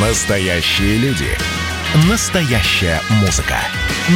[0.00, 1.26] Настоящие люди.
[2.08, 3.56] Настоящая музыка.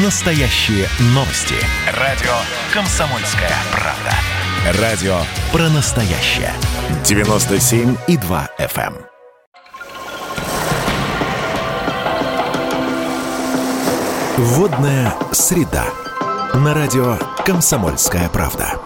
[0.05, 1.57] Настоящие новости.
[1.99, 2.31] Радио
[2.73, 4.81] «Комсомольская правда».
[4.81, 5.17] Радио
[5.51, 6.53] про настоящее.
[7.03, 8.95] 97,2 FM.
[8.95, 9.07] эм.
[14.37, 15.87] Водная среда.
[16.55, 18.79] На радио «Комсомольская правда».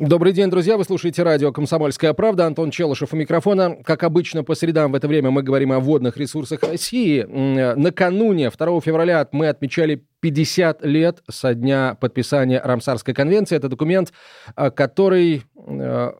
[0.00, 0.78] Добрый день, друзья.
[0.78, 2.46] Вы слушаете радио «Комсомольская правда».
[2.46, 3.76] Антон Челышев у микрофона.
[3.84, 7.22] Как обычно, по средам в это время мы говорим о водных ресурсах России.
[7.22, 13.56] Накануне, 2 февраля, мы отмечали 50 лет со дня подписания Рамсарской конвенции.
[13.56, 14.14] Это документ,
[14.56, 16.12] э, который э,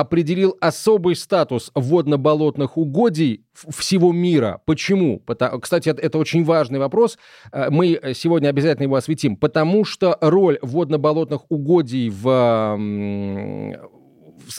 [0.00, 4.60] определил особый статус водно-болотных угодий всего мира.
[4.64, 5.20] Почему?
[5.20, 7.18] Потому, кстати, это, очень важный вопрос.
[7.52, 9.36] Э, мы сегодня обязательно его осветим.
[9.36, 12.76] Потому что роль водно-болотных угодий в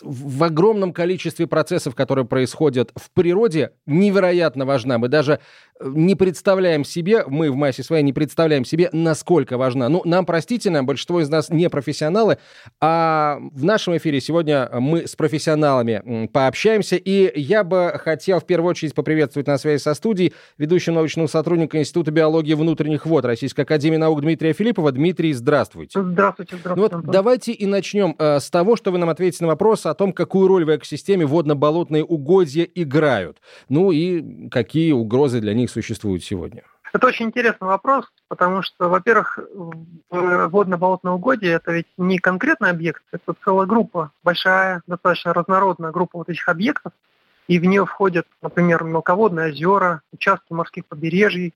[0.01, 4.97] в огромном количестве процессов, которые происходят в природе, невероятно важна.
[4.97, 5.39] Мы даже
[5.79, 9.89] э, не представляем себе, мы в массе своей не представляем себе, насколько важна.
[9.89, 12.37] Ну, нам простительно, большинство из нас не профессионалы,
[12.79, 18.71] а в нашем эфире сегодня мы с профессионалами пообщаемся, и я бы хотел в первую
[18.71, 23.97] очередь поприветствовать на связи со студией ведущего научного сотрудника Института биологии внутренних вод Российской Академии
[23.97, 24.91] наук Дмитрия Филиппова.
[24.91, 26.01] Дмитрий, здравствуйте.
[26.01, 26.95] Здравствуйте, здравствуйте.
[26.95, 29.85] Ну вот давайте и начнем э, с того, что вы нам ответите на вопрос, вопрос
[29.85, 33.37] о том, какую роль в экосистеме водно-болотные угодья играют.
[33.69, 36.63] Ну и какие угрозы для них существуют сегодня.
[36.91, 39.39] Это очень интересный вопрос, потому что, во-первых,
[40.09, 46.29] водно-болотное угодье– это ведь не конкретный объект, это целая группа, большая, достаточно разнородная группа вот
[46.29, 46.91] этих объектов,
[47.47, 51.53] и в нее входят, например, мелководные озера, участки морских побережий,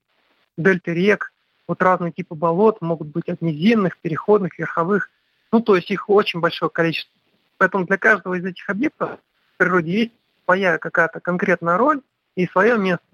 [0.56, 1.32] дельты рек,
[1.68, 5.10] вот разные типы болот, могут быть от низинных, переходных, верховых.
[5.52, 7.12] Ну, то есть их очень большое количество.
[7.58, 9.12] Поэтому для каждого из этих объектов
[9.54, 10.14] в природе есть
[10.46, 12.02] своя какая-то конкретная роль
[12.36, 13.06] и свое место.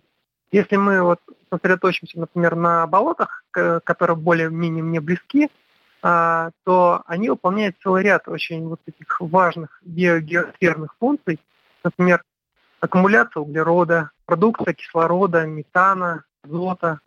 [0.51, 1.19] Если мы вот
[1.51, 5.49] сосредоточимся, например, на болотах, которые более-менее мне близки,
[6.01, 11.39] а, то они выполняют целый ряд очень вот этих важных биогеосферных функций.
[11.83, 12.23] Например,
[12.79, 16.99] аккумуляция углерода, продукция кислорода, метана, азота,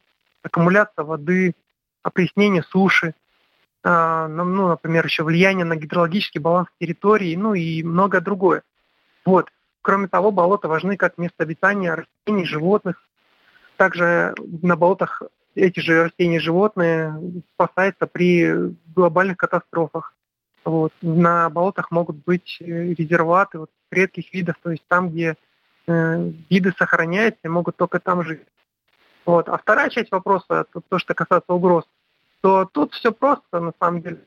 [0.43, 1.55] аккумуляция воды,
[2.03, 3.15] опреснение суши,
[3.85, 8.63] ну, ну, например, еще влияние на гидрологический баланс территории, ну и многое другое.
[9.25, 9.51] Вот.
[9.83, 13.03] Кроме того, болота важны как место обитания растений, животных.
[13.77, 15.23] Также на болотах
[15.57, 17.15] эти же растения и животные
[17.55, 20.15] спасаются при глобальных катастрофах.
[20.65, 20.93] Вот.
[21.03, 25.37] На болотах могут быть э, резерваты вот, редких видов, то есть там, где
[25.89, 28.43] э, виды сохраняются могут только там жить.
[29.25, 29.49] Вот.
[29.49, 31.85] А вторая часть вопроса, то, то, что касается угроз–
[32.43, 34.19] то тут все просто, на самом деле.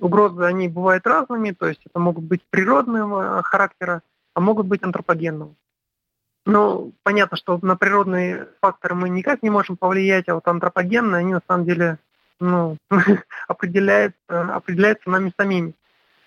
[0.00, 4.02] Угрозы, они бывают разными, то есть это могут быть природного характера,
[4.34, 5.54] а могут быть антропогенного.
[6.44, 11.32] Ну, понятно, что на природные факторы мы никак не можем повлиять, а вот антропогенные, они
[11.32, 11.98] на самом деле
[12.38, 12.76] ну,
[13.48, 15.72] определяются, определяются нами самими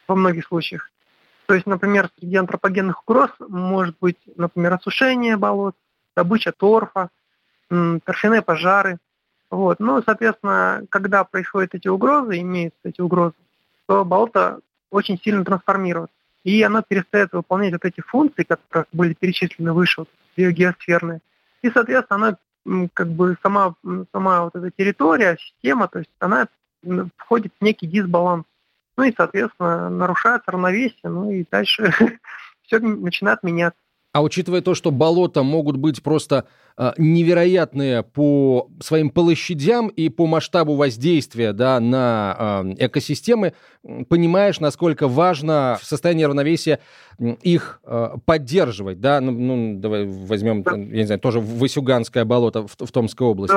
[0.07, 0.89] во многих случаях.
[1.45, 5.75] То есть, например, среди антропогенных угроз может быть, например, осушение болот,
[6.15, 7.09] добыча торфа,
[7.69, 8.97] торфяные пожары,
[9.49, 9.79] вот.
[9.79, 13.35] Ну, соответственно, когда происходят эти угрозы, имеются эти угрозы,
[13.85, 14.59] то болото
[14.91, 16.13] очень сильно трансформируется.
[16.43, 21.19] И оно перестает выполнять вот эти функции, которые были перечислены выше, вот, биогеосферные.
[21.61, 23.75] И, соответственно, она как бы сама,
[24.11, 26.47] сама вот эта территория, система, то есть она
[27.17, 28.45] входит в некий дисбаланс.
[28.97, 31.93] Ну и, соответственно, нарушается равновесие, ну и дальше
[32.63, 33.79] все начинает меняться.
[34.13, 36.47] А учитывая то, что болота могут быть просто
[36.97, 43.53] невероятные по своим площадям и по масштабу воздействия да, на э, экосистемы,
[44.09, 46.79] понимаешь, насколько важно в состоянии равновесия
[47.41, 50.71] их э, поддерживать, да, ну, ну давай возьмем, да.
[50.73, 53.55] я не знаю, тоже Васюганское болото в, в Томской области.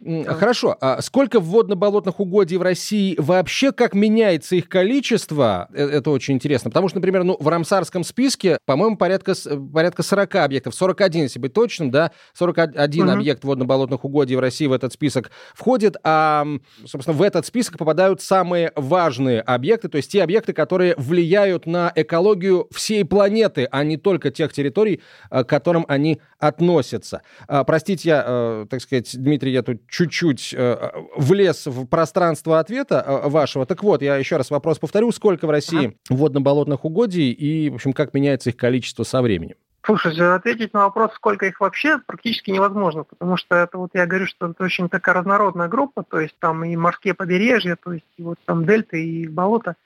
[0.00, 0.34] Да.
[0.34, 6.34] Хорошо, а сколько водно-болотных угодий в России вообще, как меняется их количество, э, это очень
[6.34, 9.32] интересно, потому что, например, ну, в Рамсарском списке, по-моему, порядка,
[9.72, 12.12] порядка 40 объектов, 41, если быть точным, да,
[12.54, 13.12] 41 угу.
[13.12, 16.46] объект водно-болотных угодий в России в этот список входит, а,
[16.84, 21.92] собственно, в этот список попадают самые важные объекты, то есть те объекты, которые влияют на
[21.94, 25.00] экологию всей планеты, а не только тех территорий,
[25.30, 27.22] э, к которым они относятся.
[27.48, 33.22] А, простите, я, э, так сказать, Дмитрий, я тут чуть-чуть э, влез в пространство ответа
[33.24, 33.66] вашего.
[33.66, 35.12] Так вот, я еще раз вопрос повторю.
[35.12, 35.94] Сколько в России ага.
[36.08, 39.56] водно-болотных угодий и, в общем, как меняется их количество со временем?
[39.82, 44.26] Слушайте, ответить на вопрос, сколько их вообще, практически невозможно, потому что это вот я говорю,
[44.26, 48.22] что это очень такая разнородная группа, то есть там и морские побережья, то есть и
[48.22, 49.76] вот там дельты и болота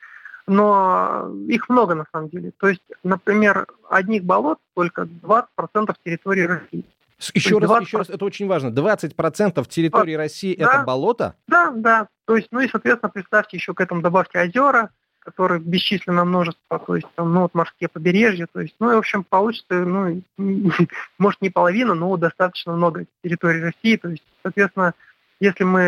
[0.46, 2.52] но их много на самом деле.
[2.58, 6.85] То есть, например, одних болот только 20% территории России.
[7.32, 7.87] Еще раз, 20...
[7.87, 8.69] еще раз, это очень важно.
[8.69, 11.37] 20% территории России да, это болото?
[11.46, 12.08] Да, да.
[12.26, 14.91] То есть, ну и, соответственно, представьте, еще к этому добавьте озера,
[15.25, 18.99] которые бесчисленное множество, то есть там, ну, вот морские побережья, то есть, ну, и, в
[18.99, 20.23] общем, получится, ну,
[21.19, 24.94] может, не половина, но достаточно много территории России, то есть, соответственно,
[25.41, 25.81] если мы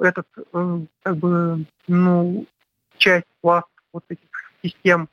[0.00, 2.46] этот, э, как бы, ну,
[2.96, 4.28] часть пласт вот этих
[4.62, 5.08] систем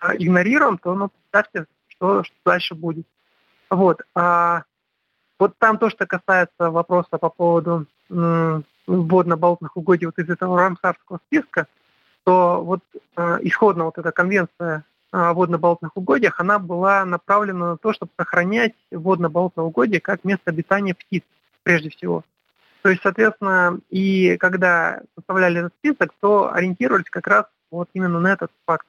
[0.00, 3.06] а, игнорируем, то, ну, представьте, что, что дальше будет.
[3.70, 4.00] Вот.
[4.14, 4.62] А
[5.38, 11.66] вот там то, что касается вопроса по поводу водно-болотных угодий вот из этого рамсарского списка,
[12.24, 12.80] то вот
[13.16, 18.74] э, исходно вот эта конвенция о водно-болотных угодьях, она была направлена на то, чтобы сохранять
[18.90, 21.22] водно-болотное угодье как место обитания птиц,
[21.62, 22.24] прежде всего.
[22.82, 28.32] То есть, соответственно, и когда составляли этот список, то ориентировались как раз вот именно на
[28.32, 28.86] этот факт.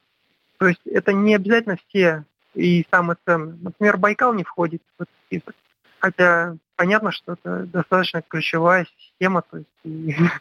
[0.57, 2.23] То есть это не обязательно все
[2.55, 3.57] и самые ценные.
[3.61, 5.55] Например, Байкал не входит в этот список.
[5.99, 9.69] Хотя понятно, что это достаточно ключевая система, то есть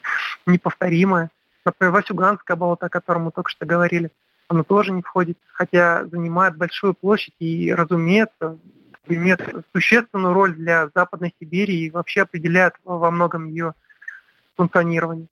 [0.46, 1.30] неповторимая.
[1.64, 4.10] Например, Васюганское болото, о котором мы только что говорили,
[4.48, 8.58] оно тоже не входит, хотя занимает большую площадь и, разумеется,
[9.06, 9.40] имеет
[9.72, 13.74] существенную роль для Западной Сибири и вообще определяет во многом ее
[14.56, 15.26] функционирование.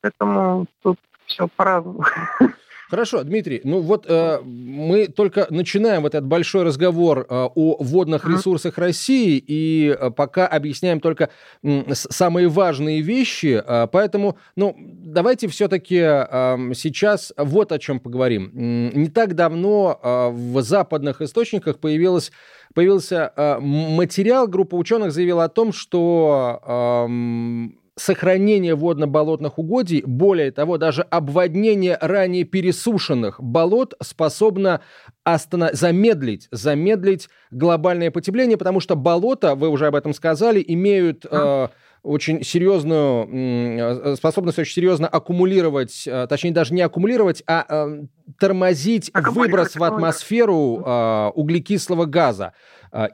[0.00, 2.04] Поэтому тут все по-разному.
[2.90, 8.28] Хорошо, Дмитрий, ну вот э, мы только начинаем вот этот большой разговор э, о водных
[8.28, 11.30] ресурсах России и э, пока объясняем только
[11.62, 18.50] э, самые важные вещи, э, поэтому, ну, давайте все-таки э, сейчас вот о чем поговорим.
[18.52, 22.32] Не так давно э, в западных источниках появилась
[22.74, 30.78] появился э, материал, группа ученых заявила о том, что э, сохранение водно-болотных угодий, более того,
[30.78, 34.80] даже обводнение ранее пересушенных болот способно
[35.22, 35.72] останов...
[35.74, 41.26] замедлить, замедлить глобальное потепление, потому что болота, вы уже об этом сказали, имеют...
[41.30, 41.68] Э,
[42.02, 48.04] очень серьезную э, способность очень серьезно аккумулировать, э, точнее даже не аккумулировать, а э,
[48.38, 52.52] тормозить выброс в атмосферу углекислого газа.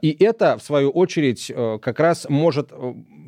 [0.01, 1.51] И это, в свою очередь,
[1.81, 2.71] как раз может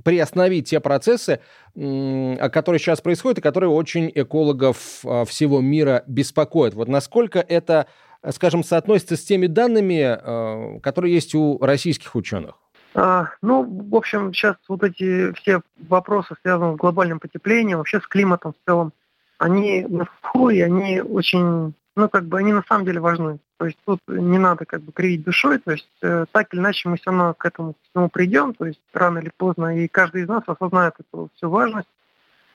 [0.03, 1.39] приостановить те процессы,
[1.73, 6.75] которые сейчас происходят и которые очень экологов всего мира беспокоят.
[6.75, 7.87] Вот насколько это,
[8.29, 12.55] скажем, соотносится с теми данными, которые есть у российских ученых?
[12.95, 18.07] А, ну, в общем, сейчас вот эти все вопросы, связанные с глобальным потеплением, вообще с
[18.07, 18.93] климатом в целом,
[19.37, 23.39] они на слуху, и они очень, ну, как бы, они на самом деле важны.
[23.57, 26.87] То есть тут не надо как бы кривить душой, то есть э, так или иначе
[26.87, 30.29] мы все равно к этому всему придем, то есть рано или поздно, и каждый из
[30.29, 31.89] нас осознает эту всю важность.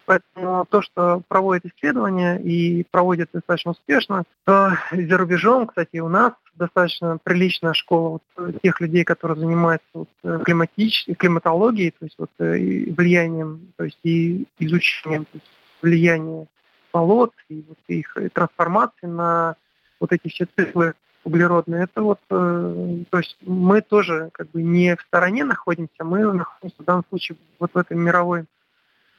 [0.06, 6.32] Поэтому то, что проводят исследования и проводят достаточно успешно, э, за рубежом, кстати, у нас
[6.56, 11.06] достаточно приличная школа вот, тех людей, которые занимаются вот, э, климатич...
[11.18, 12.56] климатологией, то есть вот, э,
[12.90, 15.46] влиянием, то есть и изучением то есть,
[15.82, 16.46] влияния
[16.92, 19.56] болот и вот, их трансформации на
[20.00, 21.84] вот эти все циклы углеродные.
[21.84, 26.82] Это вот, э, то есть мы тоже как бы не в стороне находимся, мы находимся
[26.82, 28.44] в данном случае вот в этом мировой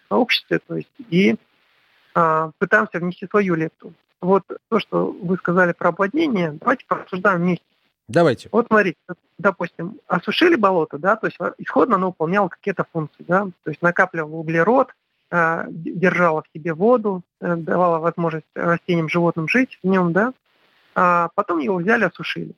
[0.10, 1.36] сообществе, то есть и
[2.16, 7.66] э, пытаемся внести свою лепту вот то, что вы сказали про обводнение, давайте порассуждаем вместе.
[8.08, 8.50] Давайте.
[8.52, 8.98] Вот смотрите,
[9.38, 14.36] допустим, осушили болото, да, то есть исходно оно выполняло какие-то функции, да, то есть накапливало
[14.36, 14.94] углерод,
[15.32, 20.34] э, держало в себе воду, э, давало возможность растениям, животным жить в нем, да,
[20.94, 22.54] а потом его взяли, осушили.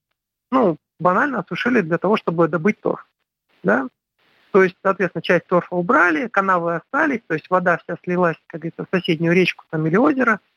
[0.52, 3.08] Ну, банально осушили для того, чтобы добыть торф,
[3.64, 3.88] да.
[4.52, 8.86] То есть, соответственно, часть торфа убрали, канавы остались, то есть вода вся слилась, как говорится,
[8.86, 10.42] в соседнюю речку там, или озеро–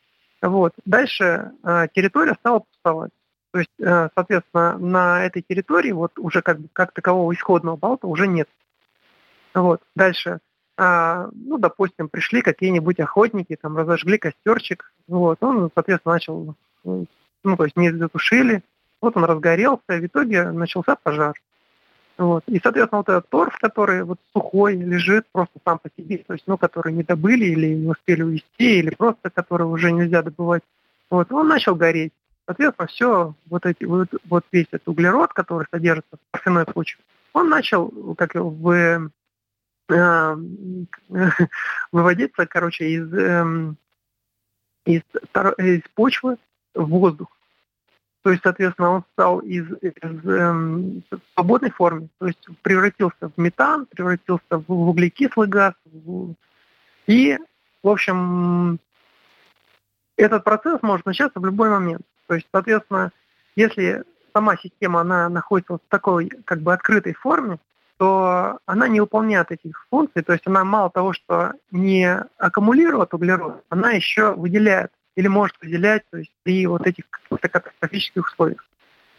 [0.42, 0.72] вот.
[0.84, 3.12] Дальше э, территория стала пустовать.
[3.52, 8.26] То есть, э, соответственно, на этой территории вот уже как, как такового исходного балта уже
[8.26, 8.48] нет.
[9.54, 9.82] Вот.
[9.94, 10.38] Дальше,
[10.78, 16.54] э, ну, допустим, пришли какие-нибудь охотники, там, разожгли костерчик, вот, он, соответственно, начал,
[16.84, 18.62] ну, то есть не затушили,
[19.00, 21.34] вот он разгорелся, в итоге начался пожар.
[22.20, 22.44] Вот.
[22.48, 26.44] И, соответственно, вот этот торф, который вот сухой лежит просто сам по себе, то есть,
[26.46, 30.62] ну, который не добыли или не успели увезти, или просто который уже нельзя добывать,
[31.08, 32.12] вот, он начал гореть.
[32.44, 37.48] Соответственно, все, вот, эти, вот, вот весь этот углерод, который содержится в торфяной почве, он
[37.48, 39.10] начал как в,
[39.88, 40.36] э,
[41.90, 43.74] выводиться, короче, из, э,
[44.84, 45.02] из,
[45.56, 46.36] из почвы
[46.74, 47.34] в воздух.
[48.22, 51.02] То есть, соответственно, он стал из, из эм,
[51.34, 55.72] свободной формы, то есть превратился в метан, превратился в, углекислый газ.
[55.86, 56.34] В,
[57.06, 57.38] и,
[57.82, 58.78] в общем,
[60.16, 62.02] этот процесс может начаться в любой момент.
[62.26, 63.10] То есть, соответственно,
[63.56, 67.58] если сама система она находится в такой как бы открытой форме,
[67.96, 72.06] то она не выполняет этих функций, то есть она мало того, что не
[72.38, 78.26] аккумулирует углерод, она еще выделяет или может выделять то есть, при вот этих каких-то катастрофических
[78.26, 78.64] условиях.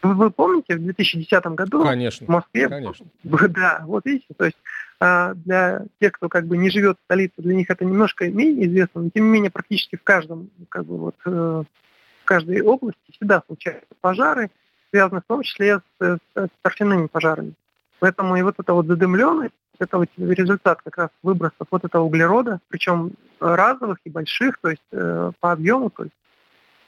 [0.02, 2.68] Вы, вы помните, в 2010 году конечно, в Москве...
[2.68, 3.06] Конечно.
[3.24, 4.58] Да, вот видите, то есть
[5.00, 8.68] а, для тех, кто как бы не живет в столице, для них это немножко менее
[8.68, 13.00] известно, но тем не менее практически в каждом, как бы вот, э, в каждой области
[13.12, 14.50] всегда случаются пожары,
[14.90, 17.54] связанные в том числе с, с торфяными пожарами.
[18.00, 22.60] Поэтому и вот эта вот задымленность, это вот результат как раз выбросов вот этого углерода,
[22.70, 26.16] причем разовых и больших, то есть э, по объему, то есть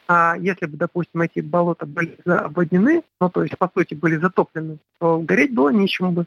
[0.07, 4.77] а если бы, допустим, эти болота были обводнены, ну, то есть, по сути, были затоплены,
[4.99, 6.25] то гореть было нечему бы.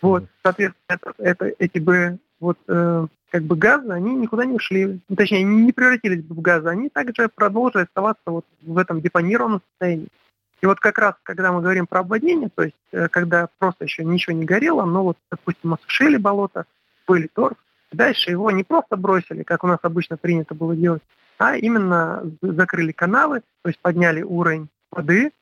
[0.00, 5.00] Вот, соответственно, это, это, эти бы вот э, как бы газы, они никуда не ушли.
[5.08, 9.00] Ну, точнее, они не превратились бы в газы, они также продолжили оставаться вот в этом
[9.00, 10.08] депонированном состоянии.
[10.60, 14.04] И вот как раз, когда мы говорим про обводнение, то есть э, когда просто еще
[14.04, 16.64] ничего не горело, но вот, допустим, осушили болото,
[17.06, 17.56] были торф,
[17.92, 21.02] дальше его не просто бросили, как у нас обычно принято было делать,
[21.38, 25.32] а именно закрыли канавы, то есть подняли уровень воды,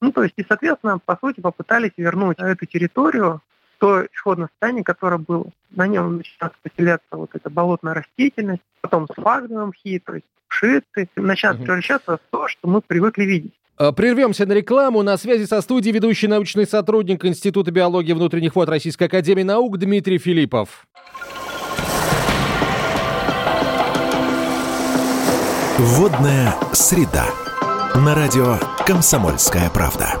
[0.00, 3.42] ну, то есть, и, соответственно, по сути, попытались вернуть эту территорию
[3.78, 5.46] то исходное состояние, которое было.
[5.70, 11.62] На нем начинает поселяться вот эта болотная растительность, потом сфагновые мхи, то есть пшиты, начинает
[11.62, 13.54] превращаться в то, что мы привыкли видеть.
[13.78, 15.02] Э, прервемся на рекламу.
[15.02, 20.18] На связи со студией ведущий научный сотрудник Института биологии внутренних вод Российской Академии Наук Дмитрий
[20.18, 20.86] Филиппов.
[25.78, 27.26] Водная среда.
[27.94, 30.20] На радио «Комсомольская правда».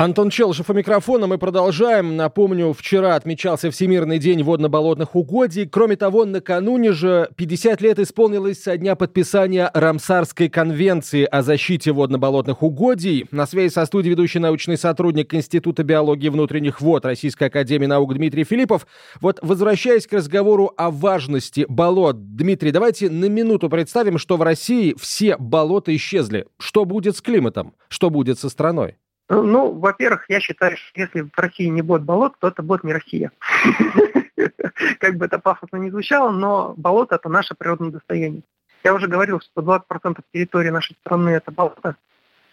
[0.00, 1.26] Антон Челышев у микрофона.
[1.26, 2.16] Мы продолжаем.
[2.16, 5.66] Напомню, вчера отмечался Всемирный день водно-болотных угодий.
[5.66, 12.62] Кроме того, накануне же 50 лет исполнилось со дня подписания Рамсарской конвенции о защите водно-болотных
[12.62, 13.26] угодий.
[13.30, 18.44] На связи со студией ведущий научный сотрудник Института биологии внутренних вод Российской Академии Наук Дмитрий
[18.44, 18.86] Филиппов.
[19.20, 24.94] Вот возвращаясь к разговору о важности болот, Дмитрий, давайте на минуту представим, что в России
[24.98, 26.46] все болота исчезли.
[26.58, 27.74] Что будет с климатом?
[27.90, 28.96] Что будет со страной?
[29.32, 32.92] Ну, во-первых, я считаю, что если в России не будет болот, то это будет не
[32.92, 33.30] Россия.
[34.98, 38.42] Как бы это пафосно не звучало, но болото– это наше природное достояние.
[38.82, 41.94] Я уже говорил, что 20% территории нашей страны– это болото.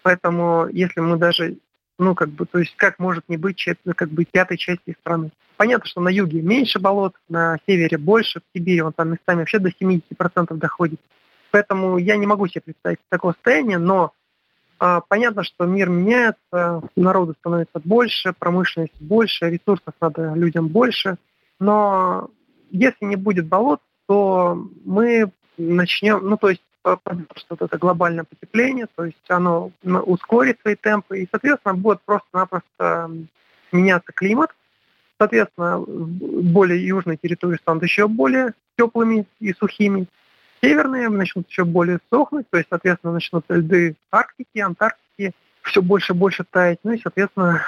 [0.04, 1.58] Поэтому если мы даже,
[1.98, 5.32] ну, как бы, то есть как может не быть как бы пятой части страны.
[5.56, 9.58] Понятно, что на юге меньше болот, на севере больше, в Сибири он там местами вообще
[9.58, 11.02] до 70% доходит.
[11.50, 14.14] Поэтому я не могу себе представить такое состояние, но
[14.78, 21.18] понятно, что мир меняется, народу становится больше, промышленность больше, ресурсов надо людям больше.
[21.60, 22.30] Но
[22.70, 26.62] если не будет болот, то мы начнем, ну то есть
[27.36, 33.12] что это глобальное потепление, то есть оно ускорит свои темпы, и, соответственно, будет просто-напросто
[33.72, 34.52] меняться климат.
[35.20, 40.08] Соответственно, более южные территории станут еще более теплыми и сухими
[40.62, 45.34] северные начнут еще более сохнуть, то есть, соответственно, начнут льды Арктики, Антарктики
[45.64, 47.64] все больше и больше таять, ну и, соответственно,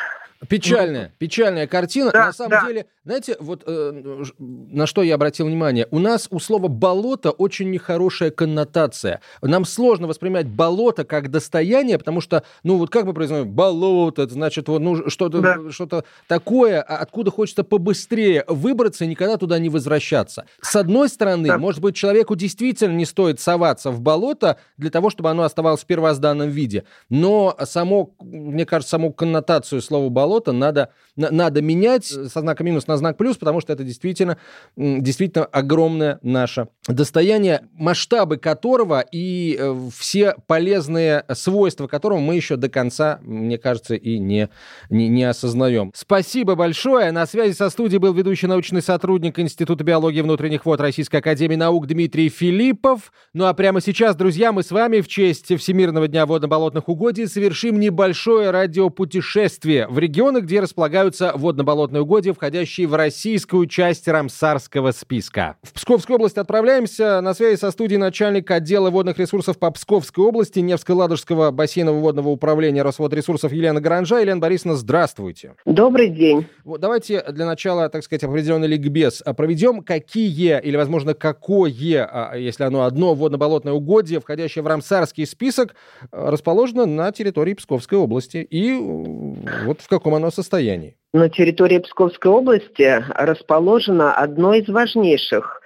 [0.48, 2.12] Печальная, печальная картина.
[2.12, 2.66] Да, на самом да.
[2.66, 5.86] деле, знаете, вот э, на что я обратил внимание.
[5.92, 9.20] У нас у слова «болото» очень нехорошая коннотация.
[9.42, 14.34] Нам сложно воспринимать болото как достояние, потому что, ну вот как мы произносим «болото», это
[14.34, 15.58] значит вот, ну, что-то да.
[15.72, 20.46] что такое, а откуда хочется побыстрее выбраться и никогда туда не возвращаться.
[20.62, 21.58] С одной стороны, да.
[21.58, 25.86] может быть, человеку действительно не стоит соваться в болото для того, чтобы оно оставалось в
[25.86, 26.86] первозданном виде.
[27.10, 32.98] Но само, мне кажется, саму коннотацию слова «болото» надо, надо менять со знака минус на
[32.98, 34.38] знак плюс, потому что это действительно,
[34.76, 42.70] действительно огромное наше достояние, масштабы которого и э, все полезные свойства которого мы еще до
[42.70, 44.50] конца, мне кажется, и не,
[44.90, 45.92] не, не осознаем.
[45.96, 47.12] Спасибо большое.
[47.12, 51.88] На связи со студией был ведущий научный сотрудник Института биологии внутренних вод Российской Академии Наук
[51.88, 53.12] Дмитрий Филиппов.
[53.34, 57.80] Ну а прямо сейчас, друзья, мы с вами в честь Всемирного дня водно-болотных угодий совершим
[57.80, 65.56] небольшое радиопутешествие в регионы, где располагаются водно-болотные угодья, входящие в российскую часть Рамсарского списка.
[65.64, 67.22] В Псковскую область отправляемся.
[67.22, 72.82] На связи со студией начальник отдела водных ресурсов по Псковской области Невско-Ладожского бассейнового водного управления
[72.82, 74.20] Росводресурсов Елена Гаранжа.
[74.20, 75.54] Елена Борисовна, здравствуйте.
[75.64, 76.48] Добрый день.
[76.66, 79.84] Вот давайте для начала, так сказать, определенный ликбез проведем.
[79.84, 85.76] Какие, или, возможно, какое, а, если оно одно, водно-болотное угодье, входящее в Рамсарский список,
[86.12, 88.46] расположено на территории Псковской области?
[88.50, 90.96] И вот в каком оно состоянии?
[91.14, 95.62] На территории Псковской области расположено одно из важнейших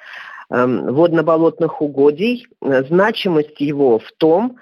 [0.50, 2.48] эм, водно-болотных угодий.
[2.62, 4.58] Значимость его в том,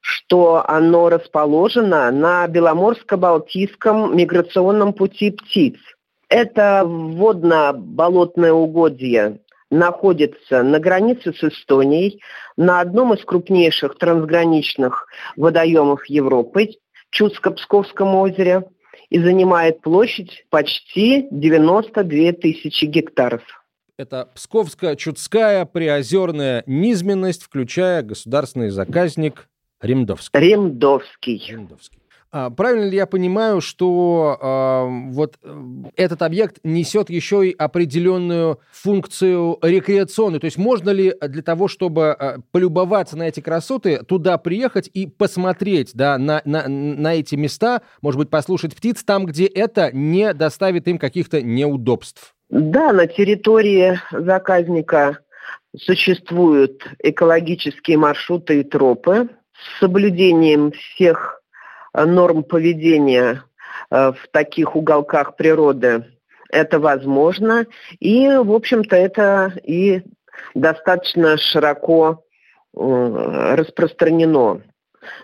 [0.00, 5.76] что оно расположено на Беломорско-Балтийском миграционном пути птиц.
[6.28, 9.40] Это водно-болотное угодье
[9.70, 12.20] находится на границе с Эстонией,
[12.56, 16.70] на одном из крупнейших трансграничных водоемов Европы,
[17.10, 18.64] Чудско-Псковском озере,
[19.10, 23.42] и занимает площадь почти 92 тысячи гектаров.
[23.98, 29.48] Это Псковско-Чудская приозерная низменность, включая государственный заказник
[29.80, 30.38] Римдовский.
[30.38, 31.42] Римдовский.
[31.48, 31.98] Римдовский.
[32.32, 35.38] А, правильно ли я понимаю, что э, вот
[35.96, 40.40] этот объект несет еще и определенную функцию рекреационную?
[40.40, 45.06] То есть можно ли для того, чтобы э, полюбоваться на эти красоты, туда приехать и
[45.06, 50.34] посмотреть да, на, на, на эти места, может быть, послушать птиц там, где это не
[50.34, 52.34] доставит им каких-то неудобств?
[52.48, 55.18] Да, на территории заказника
[55.76, 61.40] существуют экологические маршруты и тропы с соблюдением всех
[62.04, 63.42] норм поведения
[63.90, 66.04] э, в таких уголках природы
[66.50, 67.66] это возможно.
[68.00, 70.02] И, в общем-то, это и
[70.54, 72.24] достаточно широко
[72.74, 74.62] э, распространено.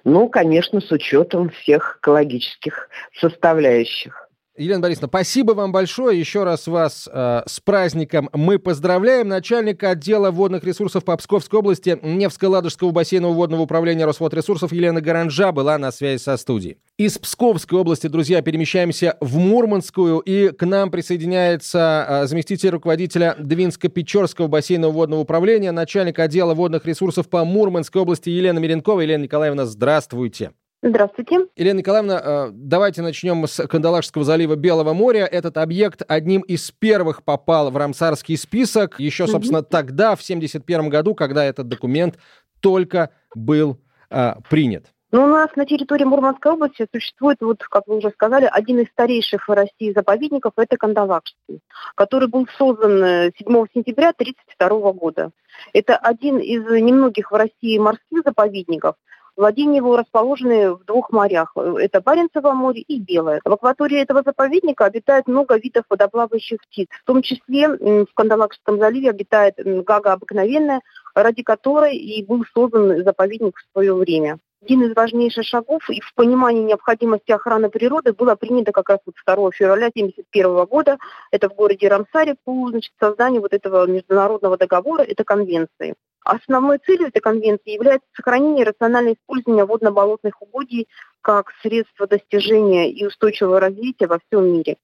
[0.05, 2.89] Ну, конечно, с учетом всех экологических
[3.19, 4.22] составляющих.
[4.57, 6.19] Елена Борисовна, спасибо вам большое.
[6.19, 9.29] Еще раз вас э, с праздником мы поздравляем.
[9.29, 15.79] Начальника отдела водных ресурсов по Псковской области Невско-Ладожского бассейнового водного управления Росводресурсов Елена Гаранжа была
[15.79, 16.77] на связи со студией.
[16.99, 24.49] Из Псковской области, друзья, перемещаемся в Мурманскую, и к нам присоединяется э, заместитель руководителя Двинско-Печорского
[24.49, 29.01] бассейнового водного управления, начальник отдела водных ресурсов по Мурманской области Елена Меренкова.
[29.01, 30.53] Елена Николаевна, здравствуйте.
[30.85, 31.47] Здравствуйте.
[31.55, 35.27] Елена Николаевна, э, давайте начнем с Кандалакшского залива Белого моря.
[35.27, 39.69] Этот объект одним из первых попал в Рамсарский список еще, собственно, угу.
[39.71, 42.19] тогда, в 1971 году, когда этот документ
[42.59, 43.79] только был
[44.11, 44.87] а, принят.
[45.13, 48.89] Ну, у нас на территории Мурманской области существует, вот, как вы уже сказали, один из
[48.89, 51.61] старейших в России заповедников, это Кандалакшский,
[51.95, 55.31] который был создан 7 э, сентября 1932 года.
[55.75, 58.97] Это один из немногих в России морских заповедников,
[59.37, 61.53] Владения его расположены в двух морях.
[61.57, 63.41] Это Баренцево море и Белое.
[63.45, 66.89] В акватории этого заповедника обитает много видов водоплавающих птиц.
[67.03, 70.81] В том числе в Кандалакшском заливе обитает гага обыкновенная,
[71.15, 76.15] ради которой и был создан заповедник в свое время один из важнейших шагов и в
[76.15, 80.99] понимании необходимости охраны природы было принято как раз вот 2 февраля 1971 года.
[81.31, 85.95] Это в городе Рамсаре по значит, созданию вот этого международного договора, это конвенции.
[86.25, 90.89] Основной целью этой конвенции является сохранение и рациональное использование водно-болотных угодий
[91.21, 94.77] как средство достижения и устойчивого развития во всем мире.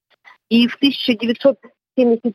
[0.49, 2.35] И в 1970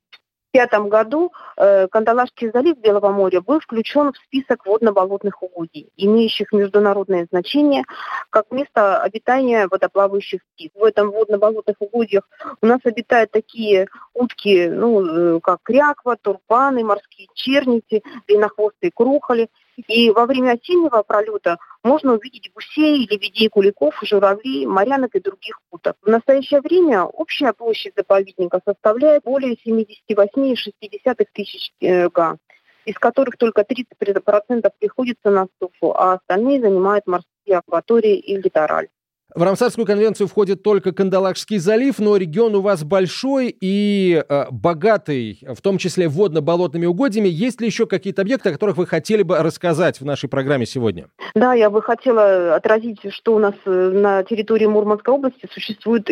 [0.54, 7.28] 1995 году э, Кандалашский залив Белого моря был включен в список водно-болотных угодий, имеющих международное
[7.32, 7.84] значение
[8.30, 10.72] как место обитания водоплавающих птиц.
[10.76, 12.30] В этом водно-болотных угодьях
[12.62, 19.50] у нас обитают такие утки, ну, э, как кряква, турпаны, морские черники, длиннохвостые крухоли.
[19.88, 25.96] И во время осеннего пролета можно увидеть гусей, лебедей, куликов, журавлей, морянок и других уток.
[26.02, 32.38] В настоящее время общая площадь заповедника составляет более 78,6 тысяч э, га,
[32.86, 38.90] из которых только 30% приходится на суфу, а остальные занимают морские акватории и литораль.
[39.36, 45.40] В Рамсарскую конвенцию входит только Кандалакшский залив, но регион у вас большой и э, богатый,
[45.42, 47.30] в том числе водно-болотными угодьями.
[47.30, 51.08] Есть ли еще какие-то объекты, о которых вы хотели бы рассказать в нашей программе сегодня?
[51.34, 56.08] Да, я бы хотела отразить, что у нас э, на территории Мурманской области существует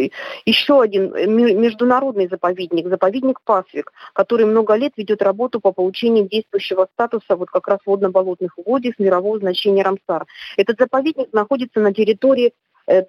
[0.47, 6.87] еще один э, международный заповедник, заповедник Пасвик, который много лет ведет работу по получению действующего
[6.95, 10.25] статуса вот как раз водно-болотных угодий с мирового значения Рамсар.
[10.57, 12.53] Этот заповедник находится на территории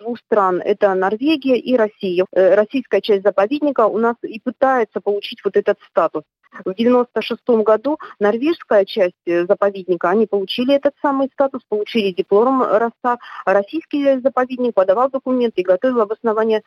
[0.00, 0.60] двух стран.
[0.64, 2.24] Это Норвегия и Россия.
[2.32, 6.22] Э, российская часть заповедника у нас и пытается получить вот этот статус.
[6.52, 13.18] В 1996 году норвежская часть э, заповедника, они получили этот самый статус, получили диплом РОСА.
[13.46, 16.62] Российский заповедник подавал документы и готовил обоснование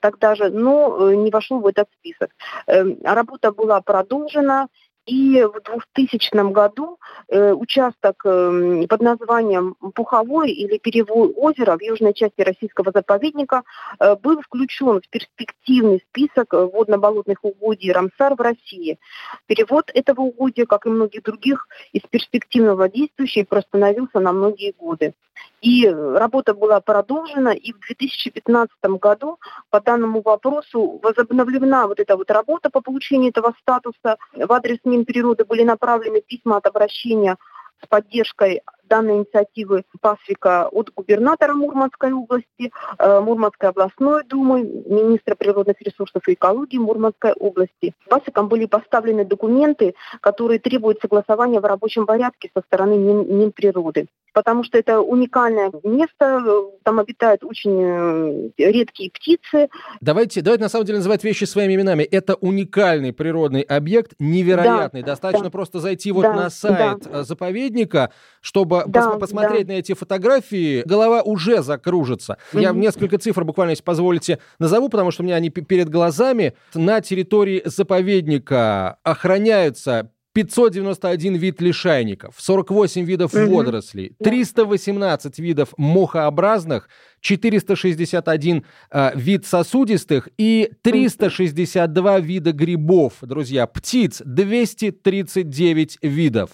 [0.00, 2.30] тогда же, но не вошел в этот список.
[2.66, 4.66] Эм, работа была продолжена,
[5.08, 5.60] и в
[5.94, 12.92] 2000 году э, участок э, под названием Пуховой или Перевой озеро в южной части российского
[12.92, 13.62] заповедника
[13.98, 18.98] э, был включен в перспективный список водно-болотных угодий Рамсар в России.
[19.46, 25.14] Перевод этого угодья, как и многих других, из перспективного действующий простановился на многие годы.
[25.60, 28.70] И работа была продолжена, и в 2015
[29.00, 29.38] году
[29.70, 34.18] по данному вопросу возобновлена вот эта вот работа по получению этого статуса.
[34.32, 37.36] В адрес Минприроды были направлены письма от обращения
[37.82, 45.80] с поддержкой данной инициативы Пасвика от губернатора Мурманской области, э, Мурманской областной думы, министра природных
[45.80, 47.94] ресурсов и экологии Мурманской области.
[48.08, 54.06] Пасвиком были поставлены документы, которые требуют согласования в рабочем порядке со стороны Мин, Минприроды
[54.38, 56.44] потому что это уникальное место,
[56.84, 59.68] там обитают очень э, редкие птицы.
[60.00, 62.04] Давайте, давайте на самом деле называть вещи своими именами.
[62.04, 65.00] Это уникальный природный объект, невероятный.
[65.02, 65.50] Да, Достаточно да.
[65.50, 67.20] просто зайти вот да, на сайт да.
[67.20, 69.74] Э, заповедника, чтобы да, пос посмотреть да.
[69.74, 72.38] на эти фотографии, голова уже закружится.
[72.52, 72.62] Mm-hmm.
[72.62, 76.54] Я несколько цифр буквально, если позволите, назову, потому что у меня они перед глазами.
[76.74, 80.10] На территории заповедника охраняются
[80.44, 83.56] 591 вид лишайников, 48 видов угу.
[83.56, 86.88] водорослей, 318 видов мохообразных,
[87.20, 96.50] 461 э, вид сосудистых и 362 вида грибов, друзья, птиц 239 видов,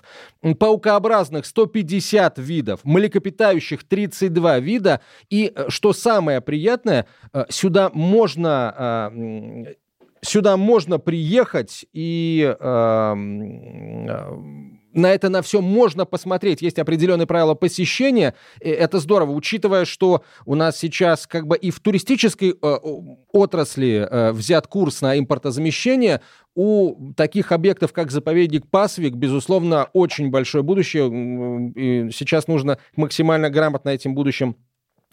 [0.58, 5.02] паукообразных 150 видов, млекопитающих 32 вида.
[5.28, 9.74] И, э, что самое приятное, э, сюда можно э,
[10.24, 13.14] сюда можно приехать и э,
[14.94, 16.62] на это на все можно посмотреть.
[16.62, 18.34] Есть определенные правила посещения.
[18.60, 22.76] Это здорово, учитывая, что у нас сейчас как бы и в туристической э,
[23.32, 26.20] отрасли э, взят курс на импортозамещение.
[26.54, 31.72] У таких объектов, как заповедник Пасвик, безусловно, очень большое будущее.
[31.74, 34.56] И сейчас нужно максимально грамотно этим будущим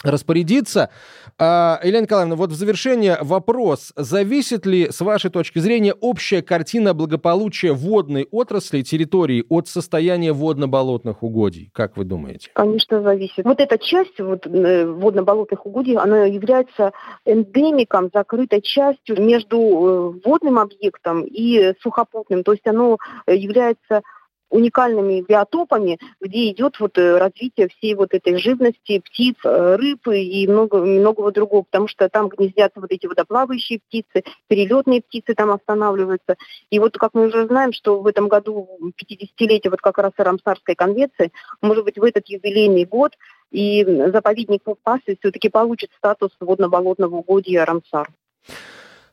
[0.03, 0.89] распорядиться.
[1.37, 3.93] А, Елена Николаевна, вот в завершение вопрос.
[3.95, 11.23] Зависит ли, с вашей точки зрения, общая картина благополучия водной отрасли территории от состояния водно-болотных
[11.23, 11.69] угодий?
[11.73, 12.49] Как вы думаете?
[12.53, 13.45] Конечно, зависит.
[13.45, 16.91] Вот эта часть вот, э, водно-болотных угодий, она является
[17.25, 22.43] эндемиком, закрытой частью между э, водным объектом и сухопутным.
[22.43, 24.01] То есть оно является
[24.51, 30.47] уникальными биотопами, где идет вот э, развитие всей вот этой живности, птиц, э, рыб и
[30.47, 36.35] много, многого другого, потому что там гнездятся вот эти водоплавающие птицы, перелетные птицы там останавливаются.
[36.69, 40.75] И вот как мы уже знаем, что в этом году 50-летие вот как раз Рамсарской
[40.75, 43.13] конвенции, может быть, в этот юбилейный год
[43.51, 48.09] и заповедник Пасы все-таки получит статус водно-болотного угодья Рамсар.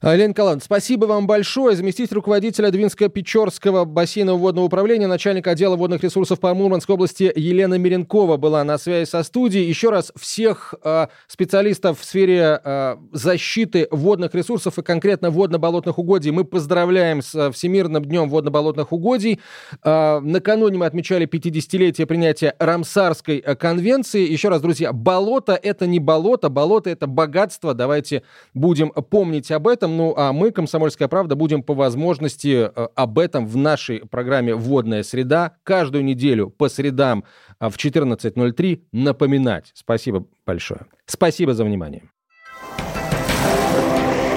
[0.00, 1.74] А, Лена Николаевна, спасибо вам большое.
[1.74, 8.36] Заместитель руководителя Двинско-Печорского бассейнового водного управления, начальник отдела водных ресурсов по Мурманской области Елена Миренкова
[8.36, 9.68] была на связи со студией.
[9.68, 16.30] Еще раз всех э, специалистов в сфере э, защиты водных ресурсов и конкретно водно-болотных угодий
[16.30, 19.40] мы поздравляем с Всемирным днем водно-болотных угодий.
[19.82, 24.30] Э, накануне мы отмечали 50-летие принятия Рамсарской конвенции.
[24.30, 27.74] Еще раз, друзья, болото— это не болото, болото— это богатство.
[27.74, 28.22] Давайте
[28.54, 29.96] будем помнить об этом этом.
[29.96, 35.02] Ну, а мы, «Комсомольская правда», будем по возможности э, об этом в нашей программе «Водная
[35.02, 37.24] среда» каждую неделю по средам
[37.60, 39.70] э, в 14.03 напоминать.
[39.74, 40.82] Спасибо большое.
[41.06, 42.02] Спасибо за внимание.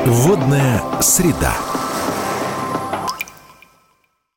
[0.06, 1.71] «Водная среда».